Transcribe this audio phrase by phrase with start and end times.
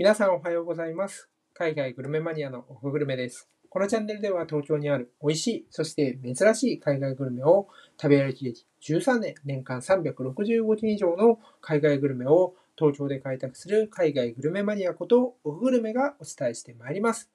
[0.00, 1.28] 皆さんおはようございます。
[1.52, 3.50] 海外グルメマニアのオフグルメです。
[3.68, 7.68] このチャンネルでは東京にある美味しい、そして珍しい海外グルメを
[8.00, 17.30] 食べ歩き歴13年、年間365日以上の海外グルメを東京で開拓する海外グルメマニアことオフグルメがお伝えしてまいります。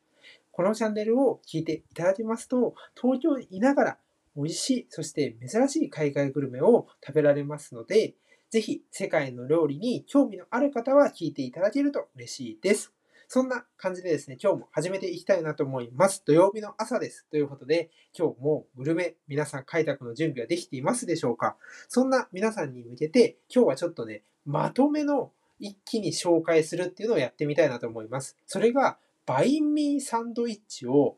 [0.50, 3.98] このチャンネルを聞いていただきますと、東京にいながら
[4.36, 8.16] 美味しい、そして珍しい海外グルメを食べられますので、
[8.56, 12.94] ぜひ世界の料理に興味のある方は聞いていただけると嬉しいです。
[13.28, 16.24] そんな感じでですね、今日も始めていきたいなと思います。
[16.26, 17.26] 土曜日の朝です。
[17.30, 21.58] ということで、今日もグルメ、皆さん開拓の準備はできていますでしょうか
[21.90, 28.38] そんな皆さんに向けて、今日はちょっとね、まとめの一気に紹介するっていうのをやってみたいなと思います。
[28.46, 31.18] それが、バインミーサンドイッチを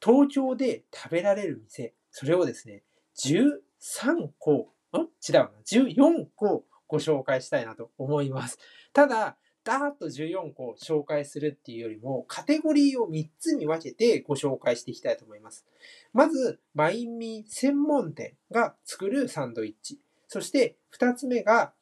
[0.00, 2.84] 東京で食べられる店、それをですね、
[3.16, 4.68] 13個、
[4.98, 8.58] ん違うな、14個ご紹介したいなと思います。
[8.92, 15.66] ただ、ダーッと14個紹介するっていうよりも、カテゴリーを3つに分けてご紹介していきたいと思います。
[16.12, 20.00] まず、バインミー専門店が作るサンドイッチ。
[20.28, 21.72] そして、2つ目が、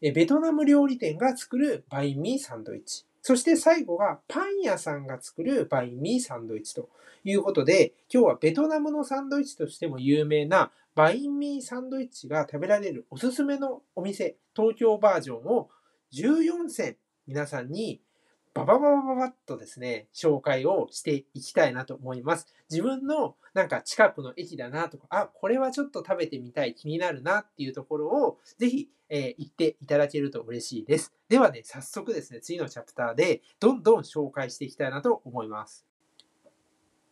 [0.00, 3.04] ベトナム料理店が作るバインミーサンドイッチ。
[3.26, 6.88] そして最後がパン屋さんが作るバインミーサンドイッチと
[7.24, 15.68] いうことで、今日はベトナムのサンドイッチとしても有名なバインミーサンドイッチが食べられるおすすめのお店、東京バージョンを
[16.12, 18.00] 14選皆さんに
[18.56, 22.46] ババババババッとですね、紹介をしていきたいなと思います。
[22.70, 31.12] 自分のなんか近くの駅だなとか、あ、これはちょっと食べてみたい、気になるなっていうところをぜひ、えー言っていただけると嬉しいです。
[31.28, 35.86] ではね、早速ですね、次のチャプターでどんどん紹介していきたいなと思います。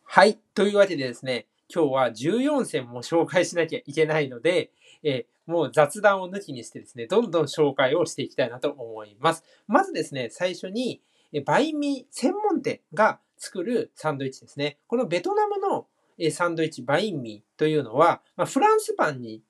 [0.03, 0.39] はい。
[0.55, 4.71] というわけでですね、今日は14選も紹介しなきゃいけないので、
[5.03, 9.43] えーもう雑談を抜きにしてですね、どんどん紹介をしていきたいなと思います。
[9.67, 11.01] まずですね、最初に、
[11.45, 14.77] バインミー専門店が作るサンドイッチですね。
[14.87, 15.87] このベトナムの
[16.31, 19.41] サンドイッチバインミーというのは、まあ、フランスパンに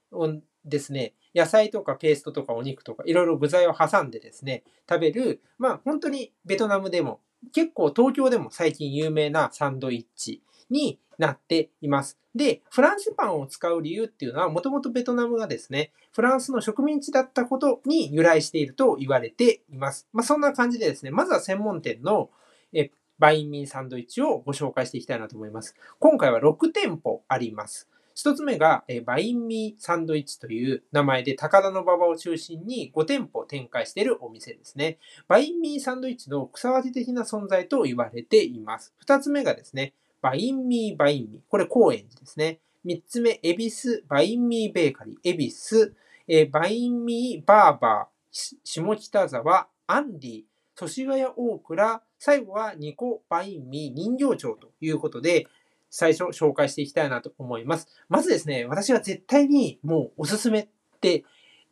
[0.64, 7.20] ですね、野菜とかペーストとかお肉とかいろいろ具材を挟んでですね、食べる、まあ本当にベトナムでも
[7.54, 12.18] 結構東京でも最近有名なサンドイッチになっています。
[12.34, 20.08] で、フランスパンを使う理由っていうのは、もともとベトナムがですね、フランスの植民地だったことに由来していると言われています。
[20.12, 22.30] まあ、そんな感じでですね、まずは専門店の
[22.74, 25.76] えバインミーサンドイッチをご紹介していきたいなと思います。
[26.00, 27.90] 今回は6店舗あります。
[28.14, 35.00] 一つ目が、えバインミーサンドイッチという名前で高田の馬場を中心に5店舗展開しているお店ですね。
[35.28, 38.94] バインミーサンドイッチの草分け的な存在と言われています。
[38.98, 39.94] 二つ目がですね、
[40.26, 41.42] バインミーバインミー。
[41.48, 42.58] これ高円寺ですね。
[42.84, 45.16] 三つ目、エビスバインミーベーカリー。
[45.24, 45.94] エビス、
[46.28, 48.56] えーバインミーバーバー。
[48.64, 50.44] 下北沢、アンディ、
[50.74, 55.46] 祖師ヶ谷大倉、最後はニコバインミー人形町ということで、
[55.92, 57.88] 最初紹介していきたいなと思います。
[58.10, 60.68] まずですね、私は絶対にもうおすすめっ
[61.02, 61.24] て、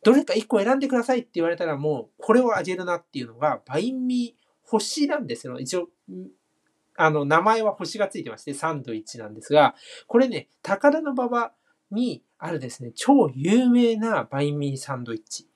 [0.04, 5.58] どれか1個選んでくださいって言われたらもうこれをあげるなっていうのが、バインミー星なんですよ。
[5.58, 5.88] 一応、
[6.96, 9.74] あの、名前は星がついてまして、サンドイッチなんですが、
[10.06, 11.52] これね、高田馬場
[11.90, 15.48] にあるですね、超有名なバインミーサンドイッチ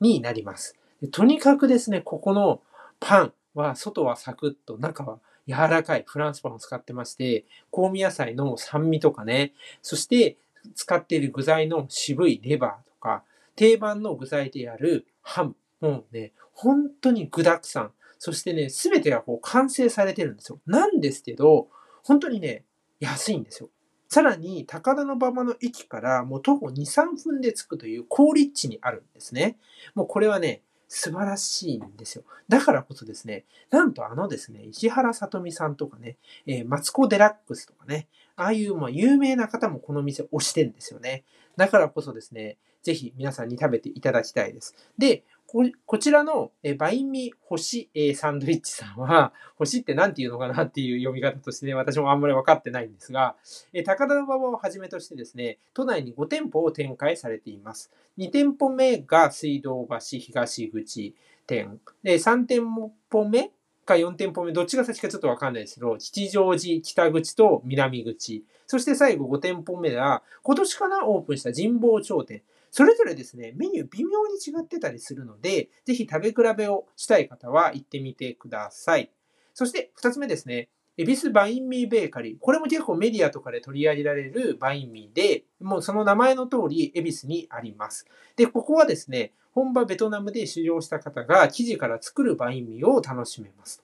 [0.00, 0.76] になります。
[1.10, 2.62] とにかくですね、ここの
[3.00, 10.36] パンは外はサクッと、中は柔らかいフランスパンを使ってまして、香味野菜の酸味とかね、そして
[10.74, 13.22] 使っている具材の渋いレバーとか、
[13.56, 15.56] 定番の具材であるハム。
[15.80, 17.92] もうね、本当に具沢山。
[18.18, 20.60] そしてね、すべてがこう完成されてるんですよ。
[20.66, 21.68] なんですけど、
[22.04, 22.64] 本当にね、
[23.00, 23.70] 安いんですよ。
[24.08, 29.58] さらに、高田馬場の駅からもう徒歩2、3分で着くという高立地にあるんですね。
[29.94, 32.24] もうこれはね、素晴らしいんですよ。
[32.48, 41.24] だからこそですね、なんとあのですね、石原さとみさんとかね、えーマツコ・デラックスとかね、ああいうまあ有名な方もこの店推してるんですよね。
[41.56, 44.74] だからこそですね、ぜひ皆さんに食べていただきたいです。
[44.96, 53.34] で、ここちらのえバインミー星えサンドイッチさんは、 星って何て言うのかなっていう読み方としてね、私もあんまり分かってないんですが、
[53.72, 57.90] え高田馬場をはじめとしてですね、都内に5店舗を展開されています。
[58.18, 61.14] 2店舗目が水道橋東口
[61.46, 61.80] 店。
[62.02, 62.62] で、3店
[63.10, 63.50] 舗目
[63.88, 68.44] か4店舗目、どっちが先かちょっとわかんないですけど、吉祥寺北口と南口。
[68.66, 72.42] そして最後5店舗目は、今年かなオープンした神保町店。
[72.70, 79.10] それぞれですね、メニュー微妙に違ってたりするので、ぜひ食べ比べをしたい方は行ってみてください。
[79.54, 80.68] そして2つ目ですね、
[80.98, 82.36] エビスバインミーベーカリー。
[82.40, 88.06] これも結構メディアとかで取り上げられるバインミーで、もうその名前の通り、エビスにあります。
[88.34, 93.80] で、ここはですね、本場ベトナムで修行した方が生地から作るバインミーを楽しめます。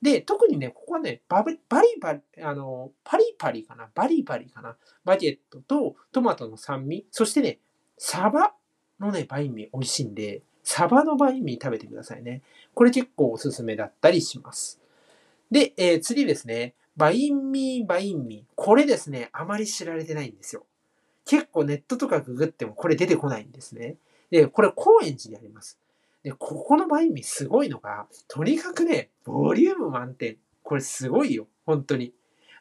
[0.00, 7.58] で、特にね、ここはね、バリバリバリ、あの、パリパリかなバリバリかなバゲットとトマトの酸味、そしてね、
[7.98, 8.54] サバ
[9.00, 12.42] のね、バインミー美味しいんで、サバのバインミー食べてくださいね。
[12.74, 14.80] これ結構おすすめだったりします。
[15.50, 16.74] で、えー、次ですね。
[16.96, 18.52] バインミー、バインミー。
[18.54, 20.64] これですね、あまり知られてないんですよ。
[21.26, 23.96] 結構ネットとかググってもこれ出てこないんですね。
[24.30, 25.78] で、これ高円寺にあります。
[26.22, 30.36] で、ここのバインミーすごいのが、とにかくね、ボリューム満点。
[30.62, 31.46] これすごいよ。
[31.66, 32.12] 本当に。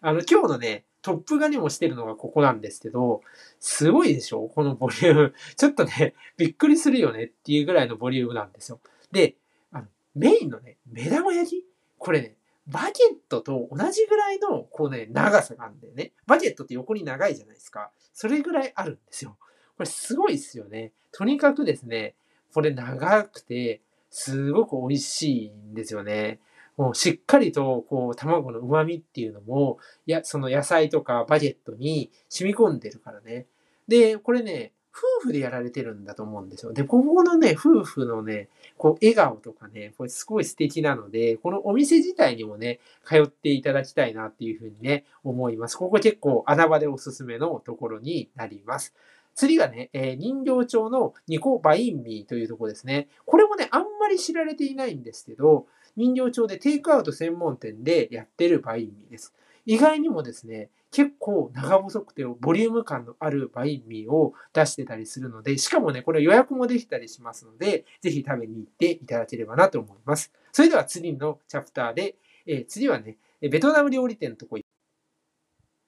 [0.02, 3.22] あの、今日のね、トップガニもしてるのがここなんですけど、
[3.60, 4.48] すごいでしょ？
[4.48, 5.34] このボリューム。
[5.56, 8.80] ちょっとね、びっくりするよねっていうぐらいのボリュームなんですよ。
[9.12, 9.36] で、
[9.72, 11.66] あの、メインのね、目玉焼き？
[11.98, 12.92] これね、バゲッ
[13.28, 16.14] トと同じぐらいの、こうね、長さがあるんだよね。
[16.26, 17.92] バゲットって横に長いじゃないですか。
[18.14, 19.38] それぐらいあるんですよ。
[19.76, 20.94] これすごいですよね。
[21.12, 22.16] とにかくですね、
[22.54, 26.40] これ長くて、すごく美味しいんですよね。
[26.78, 33.46] もうしっかりと、こう、卵の旨味っていうのも、や、その野菜とかバゲットに染み込んでるからね。
[33.88, 36.72] で、これね、夫婦でやられてるんだと思うんですよ。
[36.72, 45.78] で、ここのね、夫婦のね、こう、笑顔とかね、これすごい素敵なので、このお店自体にもね、通っていただきたいなっていうふうにね、思います。
[45.78, 48.94] ここ結構穴場でおすすめのところになります。
[49.36, 53.08] 次がね、えー、人形町のニコバインミーというところですね。
[53.26, 59.34] これもね、あんまり知られていないんですけど、人形町でテイクアウト専門店でやってるバインミーです。
[59.66, 70.32] 意外にもですね、結構長細くてボリューム感のあるバインミーを出してたりするので、しかもね、これ予約もできたりしますので、ぜひ食べに行っていただければなと思います。
[70.52, 72.16] それでは次のチャプターで、
[72.46, 74.66] えー、次はね、ベトナム料理店のとこ行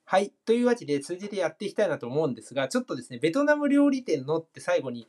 [0.08, 0.32] はい。
[0.46, 5.08] というわけで、続けてやっていきたいなと思うんですが、ちょっとですね、ベトナム料理店のって最後に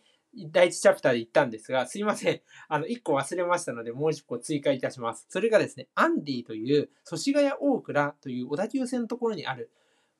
[0.50, 2.40] 第1チャプターで言ったんですが、すいません。
[2.68, 5.26] あの、1個忘れましたので、もう1個追加いたします。
[5.28, 9.70] それがですね、アンディという、祖師ヶ谷大倉という小田急線のところにある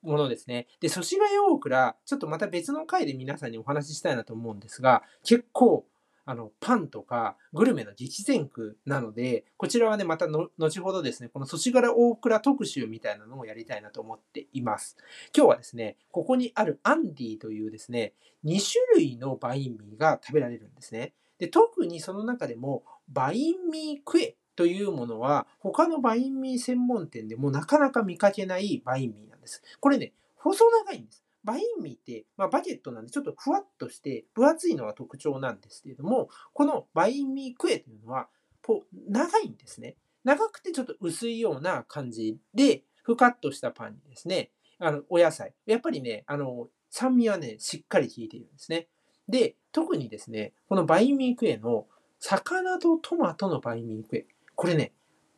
[0.03, 0.69] ものですね。
[0.81, 5.87] で、祖師ヶ谷大倉、ちょっとまた別の回で皆さんにお話ししたいなと思うんですが、結構、
[6.27, 14.97] あの、パンとかグルメの激戦区なので、こちらはね、またの後ほどですね、この祖師ヶ谷大倉特集みたいなのをやりたいなと思っています。
[15.35, 18.13] 今日はですね、ここにあるアンディというですね、
[18.45, 21.15] 2種類のバインミーが食べられるんですね。
[21.39, 29.63] で、特にその中でも、バインミークエというものは、他のバインミー専門店でもなかなか見かけないバインミーなんです。
[29.79, 31.26] これね、細長いんです。
[31.47, 38.29] バインミーって、まあ、バゲットなんでちょっとふわっとして分厚いのが特徴なんですけれども、このバインミークエというのは、
[38.63, 39.97] こう、長いんですね。
[40.25, 44.51] 長くてちょっと薄いような感じで、ふかっとしたパンにですね、
[44.81, 45.55] あの、お野菜。
[45.67, 48.89] やっぱりね、あの、酸味はね、しっかり効いているんですね。
[49.29, 51.87] で、特にですね、このバインミークエの
[52.19, 54.27] 魚とトマトのバインミークエ。
[54.57, 54.93] これね、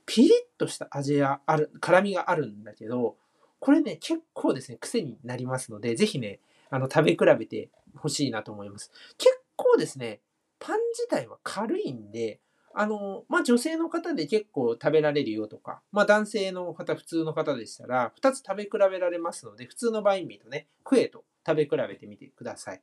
[0.07, 3.19] ピリッとした味がある、辛みがあるんだけど、
[3.61, 6.41] これね、結構ですね、癖になりますので、ぜひね、
[6.71, 8.91] あの、食べ比べてほしいなと思います。
[9.17, 10.21] 結構ですね、
[10.59, 12.41] パン自体は軽いんで、
[12.75, 22.83] あの、まあ、女性の方で結構食べられるよとか、まあ、男性の方、普通の方でしたら、2つ食べ比べられますので、普通のバインミーとね、クエと食べ比べてみてください。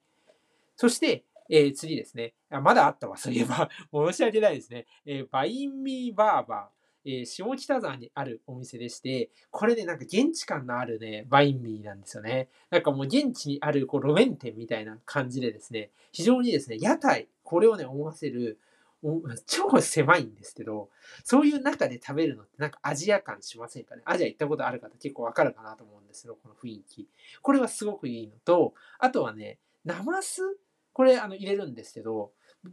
[0.75, 2.59] そして、えー、次ですねあ。
[2.59, 3.69] まだあったわ、そういえば。
[3.93, 4.87] 申し訳ないですね。
[5.05, 6.84] えー、バインミーバーバー。
[7.05, 12.49] えー、下北沢にあるお店でして、これね、なんか現地感のあるね、バインミーなんですよね。
[12.69, 18.57] なんかもう現地にあるこう路面店みたいな感じでですね、非常にですね、屋台、これをね、思わせる、
[19.45, 20.89] 超狭いんですけど、
[21.23, 24.01] そういう中で食べるのってなんかアジア感しませんかね？
[24.03, 27.07] アジア行ったことある方結構わかるかなと思うんですよ、この雰囲気。
[27.43, 30.41] これはすごくいいのと、あとはね、ナマス
[30.95, 32.31] これあの入れるんですけど、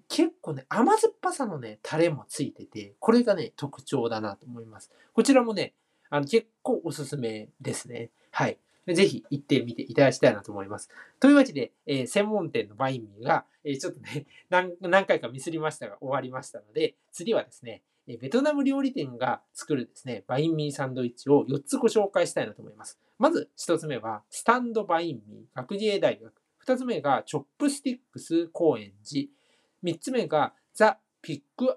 [0.09, 4.93] 結構ね、甘酸っぱさのね、タレもついてて、これがね、特徴だなと思います。
[5.12, 5.75] こちらもね、
[6.09, 8.11] あの結構おすすめですね。
[8.31, 8.59] はい。
[8.87, 10.88] ぜひ行ってみていただきたいなと思います。
[11.19, 23.00] というわけで、えー、専門店のバインミーが、えー、ちょっとね何、何回かミスりましたが終わりましたので、次はですね、えベトナム料理店が作るですね、バインミーサンドイッチを4つご紹介したいなと思います。
[23.19, 26.41] まず1つ目は、スタンドバインミー学芸大学。
[26.66, 29.28] 2つ目が、チョップスティックス高円寺。
[29.83, 31.76] 3つ目が、ザ・ピッグ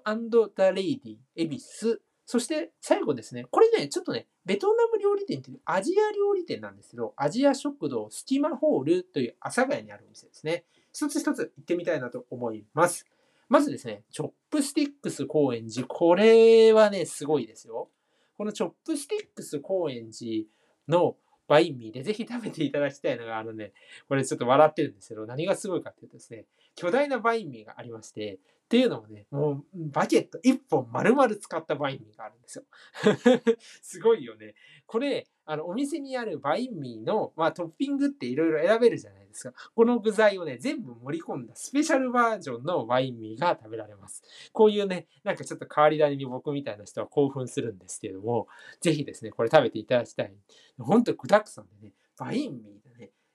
[0.56, 2.00] ザ・レイディ、恵比寿。
[2.24, 10.64] そして最後ですね、これね、ちょっとね、ベトナム料理店っていうアジア料理店なんですけど、アジア食堂スキマホールという阿佐ヶ谷にあるお店ですね。
[10.92, 13.06] 一つ一つ行ってみたいなと思います。
[13.48, 15.86] まずですね、チョップスティックス高円寺。
[15.86, 17.90] これはね、すごいですよ。
[18.36, 20.46] このチョップスティックス高円寺
[20.88, 21.16] の
[21.48, 23.72] バインミーでぜひ食べていただきたいのが、あのね、
[24.08, 32.64] これちょっと笑ってるんですけど、何がすごいかっていうとですね、巨大なバインミーがありまして、っていうのもね、もうバケット1本丸々使ったバインミーがあるんですよ。
[33.80, 34.56] すごいよね。
[34.86, 39.54] これ、あの、お店にあるバインミーの、まあ、トッピングっていろいろ選べるじゃないですか。
[39.76, 44.24] この具材をね、全部盛り込んだスペシャルバージョンのバインミーが食べられます。
[44.52, 48.48] こういうね、なんかちょっと変わり種に僕みたいな人は興奮するんですけども、
[48.80, 50.34] ぜひですね、これ食べていただきたい。
[50.76, 52.85] ほんと具沢山でね、バインミー、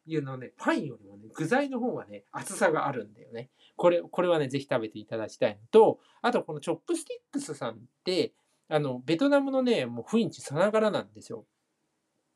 [0.05, 3.50] いうのね、パンよりもね、具材の方がね、厚さがあるんだよね。
[3.75, 8.34] これ、これはね、ぜひ食べていただきたいのと、あとこのチョップスティックスさんって、
[8.67, 11.46] あの、ベトナムのね、もう雰囲気さながらなんですよ。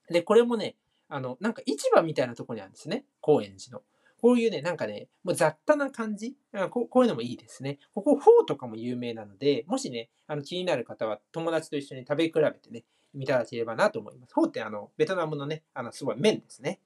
[0.10, 0.76] で、これもね、
[1.08, 3.06] あの、なんか市場みたいなとこにあるんですね。
[3.22, 3.84] 高円寺の。
[4.22, 6.36] こういうね、なんかね、もう雑多な感じ
[6.72, 7.80] ここういうのもいいですね。
[7.94, 14.34] ここ、フォーとかも有名なので、もしね、あの気になる方は友達と一緒に食べ比べてね、いただければなと思います。
[14.34, 16.80] フォーってあの、ベトナムのね、あの、すごい麺ですね。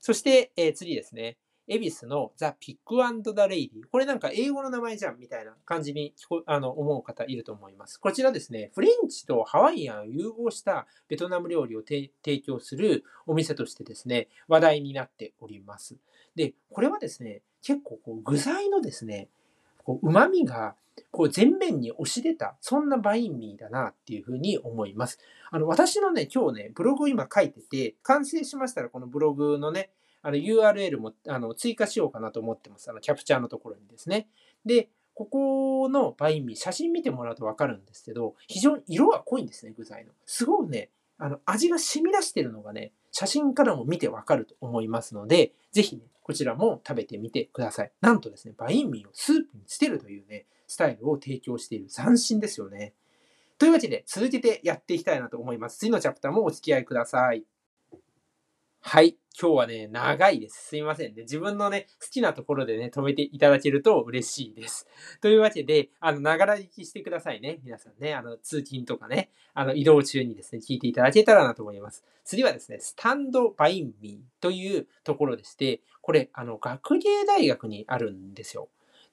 [0.00, 1.36] そして、えー、次ですね。
[1.70, 3.82] 恵比寿のザ・ピッグアンド・ザ・レイディ。
[3.92, 6.14] これなんか英語の名前じゃんみたいな感じに
[6.46, 7.98] あの思う方いると思います。
[7.98, 15.96] こちらですね、フレンチとハワイアンを融合したベトナム料理を提供するお店としてですね、話題になっております。
[16.34, 19.28] で、これはですね、結構こう具材のですね、
[19.88, 20.74] こう旨味が
[21.10, 25.18] こう全面に押し出た、そんなバインミーだなっていうふうに思います。
[25.50, 29.90] あの、私のね、今日ね、ブログ今書いてて、完成しましたらこのブログのね、
[30.20, 32.90] あの URL もあの追加しようかなと思ってます。
[32.90, 34.28] あのキャプチャーのところにですね。
[34.66, 40.12] で、ここのバインミー、写真見てもらうとわかるんですけど、非常に色が濃いんですね、具材の。
[40.26, 47.92] すごいね、あの味が染み出してるのがね、写真からも見てわかると思いますので、ぜひね、こちらも食べてみてください。
[48.00, 52.94] なんとですね、バインミーをスープに捨てるというね、スタイルを提供している斬新ですよね。
[53.58, 55.78] というわけで、続けてやっていきたいなと思います。
[55.78, 57.44] 次のチャプターもお付き合いください。
[58.80, 59.16] はい。
[59.40, 60.66] 今日はね、長いです。
[60.66, 61.22] すいませんね。
[61.22, 64.88] 自分のね、好きなところでね、止めていただけると嬉しいです。
[65.20, 67.60] というわけで、あの、ながら聞きしてくださいね。
[67.62, 72.04] 皆さんね、あの、通勤とかね、あの、移動中にですね、聞いていただけたらなと思います。
[72.24, 78.68] 次はですね、スタンドバインミーというところでして、これ、あの、学芸大学にあるんですよ。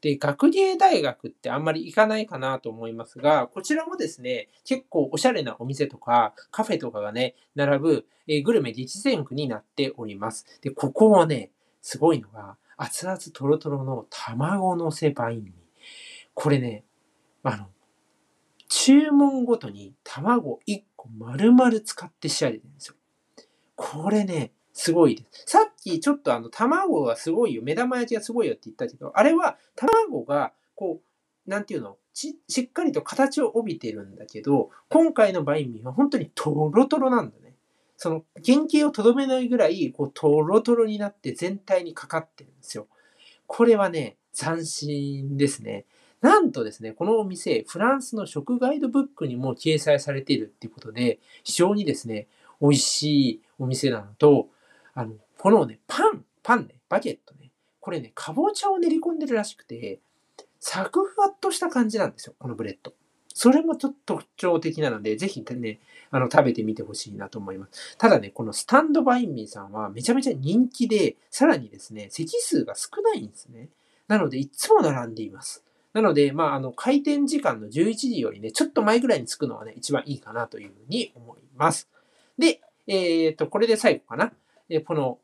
[0.05, 10.45] で、学芸大学ってあんまり行かないかなと思いますが、こちらもですね、結構おしゃれなお店とかカフェとかがね、並ぶ、えグルメ激戦区になっております。
[10.61, 11.49] で、ここはね、
[11.81, 15.53] すごいのが、熱々とろとろの卵のせバインミー。
[16.35, 16.83] これね、
[17.41, 17.65] あの、
[18.69, 22.95] 注文ごとに卵1個丸々使って仕上げてるんですよ。
[23.75, 25.43] これね、すごいです。
[25.47, 30.99] さっきちょっとあの、卵がすごいよ、目玉焼きがすごいよって言ったけど、あれは卵が、こ
[31.47, 37.55] う、なんていうのしっかりと形を帯びてるんだけど、今回のバインミーは本当にトロトロなんだね。
[37.97, 42.87] その原型をとどめないぐらい、こう、トロトロになって全体にかかってるんですよ。
[43.47, 45.85] これはね、斬新ですね。
[46.19, 52.27] なんとですね、このお店、フランスの食ガイドブックにも掲載されているっていうことで、非常にですね、
[52.61, 54.49] 美味しいお店なのと、
[54.95, 59.99] あの、このね、パン、パンね、バゲットね、これね、かぼちゃを練り込んでるらしくて、
[60.59, 62.93] サクふわっとした感じなんですよ、このブレッド。
[63.33, 67.97] それもちょっと特徴的なので、ぜひね、あの、食べてみてほしいなと思います。
[67.97, 73.67] ただね、このスタンドバインミーさんはめちゃめちゃ人気で、さらにですね、席数が少ないんですね。
[74.07, 75.65] なので、いつも並んでいます。
[75.91, 81.89] なので、まあ、あの、開店時間の11時よりね、ちょっと前ぐらいに着くのはね、一番いいかなというふうに思います。
[82.37, 84.31] で、えっ、ー、と、これで最後かな。
[84.69, 85.19] えこの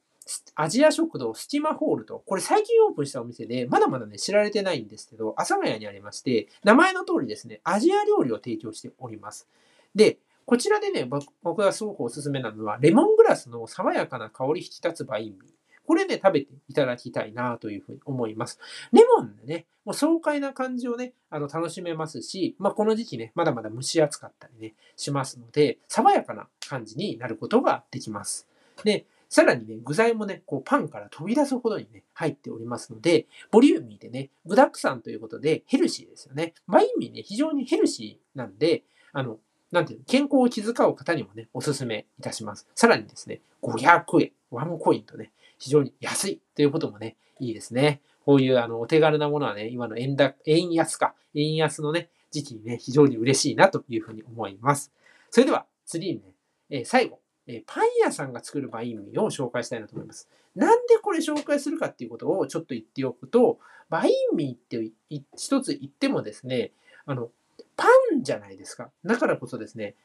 [0.55, 9.47] アジア食堂スチマホールと、これ最近オープンしたお店で、まだまだね、知られてないんですけど、阿佐ヶ谷にありまして、名前の通りですね、アジア料理を提供しております。
[9.95, 11.09] で、こちらでね、
[11.43, 15.41] 僕がすごくおすすめなのは、レモングラスの爽やかな香り引き立つバインミー。
[15.85, 18.59] これね、食べていただきたいなというふうに思います。
[18.93, 28.47] レモンでね、もう爽快な感じをね、あの、楽しめますし、まあ、この時期ね、まだまだ蒸し暑かったりね、しますので、爽やかな感じになることができます。
[28.83, 36.53] で、さらにね、具材もね、こうパンから飛び出すほどにね、入っておりますので、ボリューミーでね、具沢山ということでヘルシーですよね。
[36.67, 38.83] バインミーね、非常にヘルシーなんで、
[39.13, 39.37] あの、
[39.71, 42.67] なんていうの、健康を気遣う方にもね、おすすめいたします。
[42.75, 48.01] さらにですね、500円、ワンコインとね、非常に安いということもね、いいですね。
[48.25, 54.91] こういうあのお手軽なものはね、今の円高、円安か、円安のね、時期にね、非常に嬉しいなというふうに思います。
[55.29, 56.33] それでは、次にね、
[56.69, 57.20] えー、最後、
[57.55, 60.27] えパン屋さんが作るバインミーを紹介したいなと思います。
[60.55, 64.91] なんでこれ紹介するかっていうことをちょっと言っておくと、バインミーって
[65.35, 66.71] 一つ言ってもですね、
[67.05, 67.29] あの、
[67.75, 68.89] パンじゃないですか。
[69.03, 69.95] だからこそですね、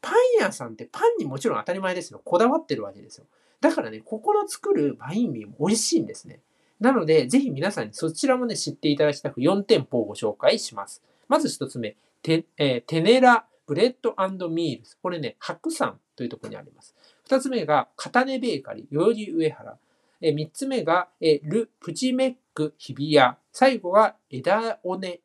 [0.00, 2.20] パン屋さんってパンにもちろん当たり前ですよ。
[2.24, 3.26] こだわってるわけですよ。
[3.60, 6.40] だからね、ここの作るバインミーも美味しいんですね。
[6.80, 11.02] なので、ぜひ皆さんにそちらもね、知っていただきたく4店舗をご紹介します。
[11.28, 14.14] まず1つ目、テ,、えー、テネラブレッド
[14.48, 14.96] ミールズ。
[15.02, 16.94] これね、白山というところにあります。
[17.30, 19.78] 2つ目が、カタネベーカリー、代々木上原。
[20.20, 21.08] え、3つ目が、
[21.44, 23.36] ル・プチメック、日比谷。
[23.52, 25.20] 最後が、えだ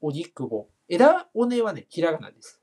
[0.00, 1.26] おね、荻窪。
[1.34, 2.60] えだおねはね、ひらがなです。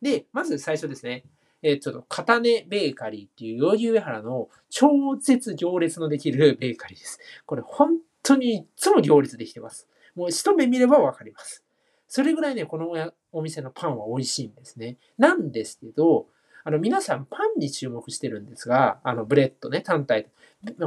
[0.00, 1.22] で、まず最初ですね。
[1.62, 4.88] えー、ちょっと、カタネベーカリーっていう、代々木上原の超
[5.20, 7.20] 絶行列のできるベーカリーです。
[7.46, 9.86] これ、本当にいつも行列できてます。
[10.16, 11.62] もう一目見ればわかります。
[12.08, 14.98] それぐらいね、このお店のパンは美味しいんですね。
[15.18, 16.26] なんですけど、
[16.64, 20.28] あの、皆さんパンに注目してるんですが、あの、ブレッドね、単体。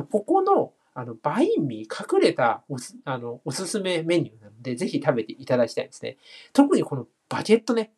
[0.10, 6.18] ここの、あの、バインミー隠れたおす、あの、おすすめメニューなので、ぜひ食べていただきたいんですね。
[6.54, 7.92] 特にこのバゲットね。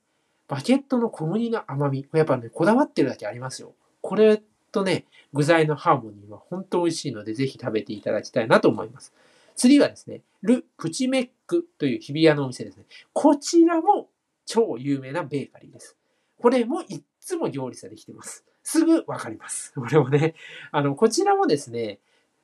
[0.47, 2.07] バゲットの小麦の甘み。
[2.13, 3.73] やっぱね、こだわってるだけありますよ。
[4.01, 4.41] これ
[4.71, 9.13] とね、具材のハーモニーは本当美味しいので、ぜひ食べていただきたいなと思います。
[9.55, 12.85] 次はですね、ル・プチメックという日比谷のお店ですね。
[13.13, 14.09] こちらも
[14.45, 15.95] 超有名なベーカリーです。
[16.39, 18.45] これもいつも行列ができてます。
[18.63, 19.73] すぐわかります。
[19.75, 20.33] これもね、
[20.71, 21.99] あの、こちらもですね、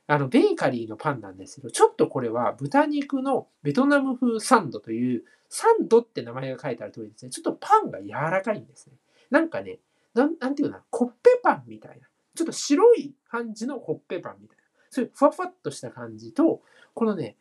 [0.08, 8.94] あの、ベーカリーのパンなんですけど、ちょっとこれは豚肉のベトナム風サンドという、サンドって名前が書いてある通りですね、ちょっとパンが柔らかいんですね。
[9.30, 9.80] なんかね、
[10.13, 12.08] な、なんていうのコッペパンみたいな。
[12.36, 14.63] ちょっと白い感じのコッペパンみたいな。
[14.90, 16.62] そういうふわふわっとした感じと、
[16.94, 17.38] このね、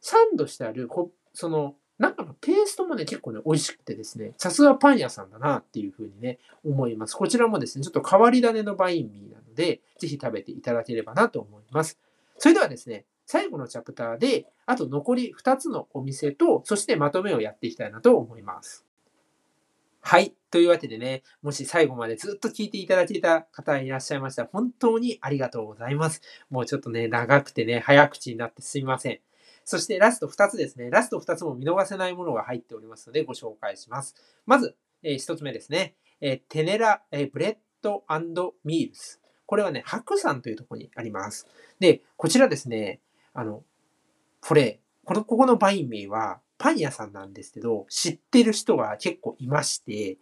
[0.00, 0.88] サンドしてある、
[1.32, 7.14] その、中のペーストもね、結構ね、美味しくてですね、さすがパン屋さんだなっていうふうにね、思います。
[7.14, 11.98] こちらもですね、ちょっと変わり種のバインミーなので、ぜひ食べていただければなと思います。
[12.38, 18.86] それではですね、最後のチャプターで、あと残り2つのお店と、そしてまとめをやっていきたいなと思います。
[20.00, 20.34] はい。
[20.50, 26.22] というわけでね、もし最後までずっと聞いていただいていた方いらっしゃいましたら、本当にありがとうございます。
[26.48, 29.20] もうちょっとね、長くてね、早口になってすみません。
[29.68, 30.88] そしてラスト2つですね。
[30.88, 34.14] ラスト2つも見逃せないものが入っておりますのでご紹介します。
[34.46, 35.94] まず、えー、1つ目ですね。
[36.22, 38.02] えー、テネラ、えー、ブレッド
[38.64, 39.20] ミールス。
[39.44, 41.46] これはね、白山というところにあります。
[41.80, 43.00] で、こちらですね、
[43.34, 43.62] あの、
[44.40, 50.16] これ、この、ここのバインミーはパン屋さんなんですけど、知ってる人が結構いまして、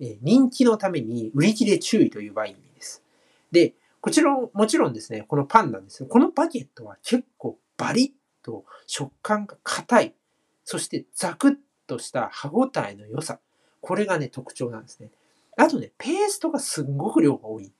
[0.00, 3.04] え人気のために売り切れ注意というバインミーです。
[3.52, 6.08] で、こちらもちろんですね、このパンなんですよ。
[6.08, 8.17] このバゲットは結構バリッ
[8.48, 10.14] と食感が硬い。
[10.64, 11.54] そしてザクッ
[11.86, 13.40] とした歯ごたえの良さ。
[13.82, 15.10] これがね、特徴なんですね。
[15.58, 17.72] あとね、ペーストがすんごく量が多い。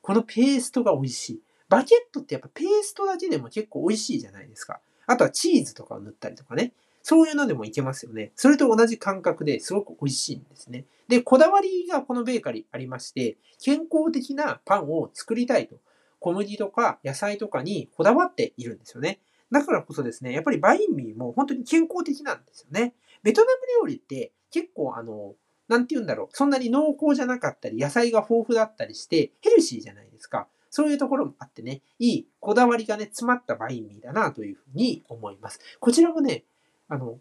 [0.00, 1.42] このペーストが美味しい。
[1.68, 4.80] バケットってやっぱペーストだけでも結構美味しいじゃないですか。
[5.06, 6.72] あとはチーズとかを塗ったりとかね。
[7.02, 8.32] そういうのでもいけますよね。
[8.36, 10.86] それと同じ感覚ですごく美味しいんですね。
[11.08, 15.76] で、こだわりがこのベーカリーありまして、健康的なパンを作りたいと。
[16.20, 19.20] 小麦とか野菜とかにこだわっているんですよね。
[19.54, 22.94] だからこそですね、やっぱりバインミーも本当に健康的なんですよね。
[23.22, 25.36] ベトナム料理って結構あの、
[25.68, 30.48] なんて言うんだろう、そんなに濃厚じゃなかったり、野菜が豊富だったりして、ヘルシーじゃないですか。
[30.70, 35.60] そういうところもあってね、いいこだわりがね、詰まったバインミーだなというふうに思います。
[35.78, 36.42] こちらもね、
[36.88, 37.20] あの、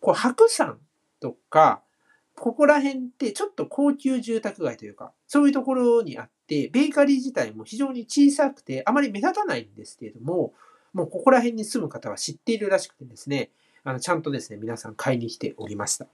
[0.00, 0.78] こう白山
[1.18, 1.82] とか、
[2.36, 10.52] ここら辺ってちょっと高級住宅街というか、そういうところにあって、ベーカリー自体も非常に小さくて、あまり目立たないんですけれども、
[10.94, 13.50] もうここら辺に住む方は知っているらしくてですね、
[13.82, 16.06] あの、ちゃんとですね、皆さん買いに来ておりました。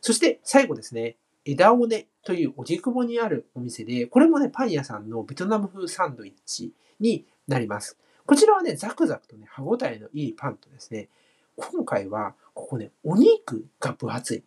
[0.00, 1.16] そして最後ですね、
[1.46, 7.96] 枝尾根というおじくぼにあるお店で、これもね、パン屋さんのベトナム風サンドイッチになります。
[8.26, 11.08] こちらはね、ザクザクとね、歯ごたえのいいパンとですね、
[11.56, 14.44] 今回は、ここね、お肉が分厚い。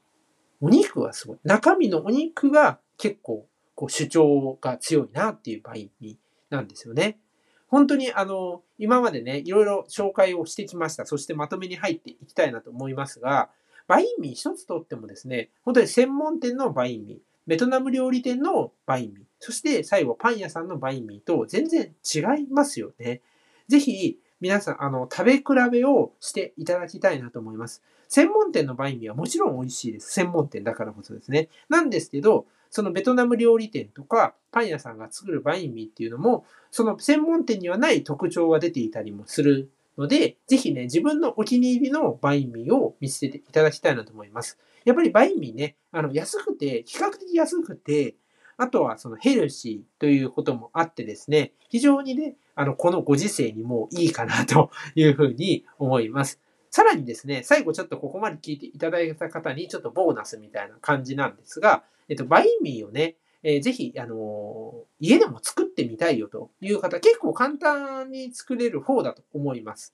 [0.60, 1.38] お肉はすごい。
[1.44, 6.18] 中身のお肉が結構、こう主張が強いなっていうバイン
[6.50, 7.20] なんですよね。
[7.68, 11.06] 本当にあの、今までね、いろいろ紹介をしてきました。
[11.06, 13.50] そしてまとめに入っていきたいなと思いますが、
[13.88, 23.22] バインミー一つとってもですね、本当に専門店のバインミー、ベトナム料理店のバインミー、そして最後パン屋さんのバインミーと全然違いますよね。
[23.68, 27.82] ぜひ皆さん、あの、食べ比べをしていただきたいなと思います。
[28.08, 30.12] 専門店のバインミーはもちろん美味しいです。
[30.12, 31.50] 専門店だからこそですね。
[31.70, 44.58] なんですけど、そのベトナム料理店とかパン屋さんが作るバインミーっていうのも、その専門店にはない特徴が出ていたりもするので、ぜひね、自分のお気に入りのバインミーを見つけていただきたいなと思います。
[44.86, 48.16] やっぱりバインミーね、あの、安くて、比較的安くて、
[48.58, 56.40] あとはそのヘルシーということもあってですね、非常にね、あの、このご時世にもいいかなというふうに思います。
[56.70, 69.94] さらにですね、最後ちょっとここまで聞いていただいた方にちょっとボーナスみたいな感じなんですが、えっと、バインミーをね、えー、ぜひ、あのー、家でも作ってみたいよという方、結構簡単に作れる方だと思います。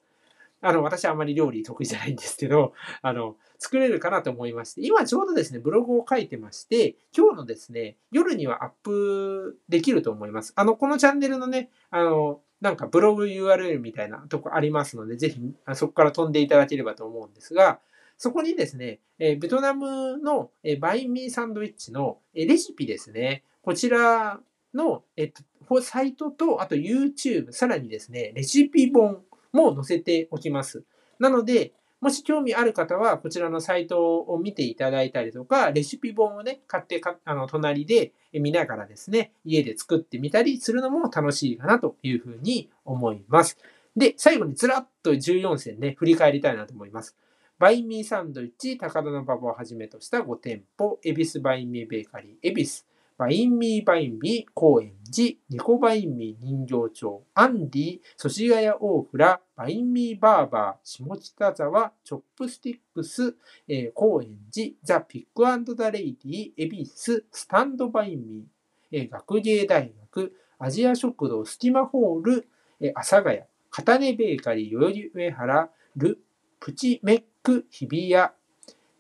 [0.61, 10.53] あの、私はあまり料理得意じゃないんですけど、あの、作れるかなと思いまして、今ちょうどですね、ブログを書いてまして、今日のですね、夜にはアップできると思います。
[10.55, 15.37] あの、このチャンネルのね、あの、なんかブログ URL みたいなとこありますので、ぜひ
[15.73, 17.81] そこから飛んでいただければと思うんですが、
[18.17, 23.43] そこにですね、えベトナムの、えバインミーサンドイッチの、えレシピですね。
[23.63, 24.39] こちら
[24.73, 25.33] の、えっ
[25.67, 29.21] と、サイトと、あと YouTube、さらにですね、レシピ本
[29.51, 30.85] も載せておきます。
[31.19, 43.57] なので、もし興味ある方は、こちらのサイトを見ていただいたりとか、レシピ本をね、買ってか、あの、隣で見ながらですね、家で作ってみたりするのも楽しいかなというふうに思います。
[43.95, 47.15] で、最後にずらっと14選ね、振り返りたいなと思います。
[47.59, 52.81] バインミーサンドイッチ、高田馬場をはじめとした5店舗、恵比寿バインミーベーカリー、恵比寿、
[53.17, 63.35] バインミーバインミー高円寺、ニコバインミー人形町、アンディ、祖師ヶ谷大蔵、バインミーバーバー、下北沢、チョップスティックス、
[63.67, 72.47] えー、高円寺、ザ・ピッグアンドザ・レイディ、恵比寿、スタンドバインミー、えー、学芸大学、アジア食堂、スティマホール、
[72.79, 76.19] えー、阿佐ヶ谷、カタネベーカリー、代々木上原、ル、
[76.59, 78.29] プチメック、日比谷、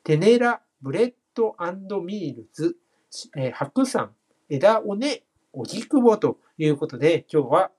[0.03, 1.55] テネラ、ブレッド
[2.01, 2.77] ミールズ、
[3.35, 4.11] えー、白山、
[4.49, 5.23] 枝尾根、
[5.53, 7.71] 荻窪ということで、今日は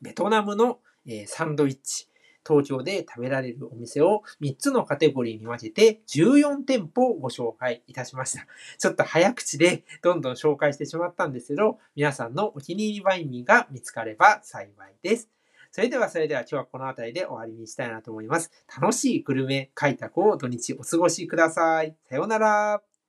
[0.00, 2.08] ベトナムの、えー、サンドイッチ、
[2.46, 8.46] 東京で食べられるお店を3つのカテゴリーに分けて14店舗をご紹介いたしました。
[8.78, 15.30] ちょっと早口でどんどん紹介してしまったんですけど、皆さんのお気に入りバインミーが見つかれば幸いです。
[15.72, 18.52] それではそれでは今日はこの辺りで終わりにしたいなと思います。
[18.80, 21.96] 楽しいグルメ開拓を土日お過ごしください。
[22.08, 22.93] さようなら。